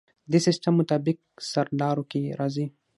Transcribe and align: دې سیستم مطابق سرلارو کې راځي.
دې 0.31 0.39
سیستم 0.47 0.73
مطابق 0.79 1.17
سرلارو 1.51 2.03
کې 2.11 2.21
راځي. 2.39 2.65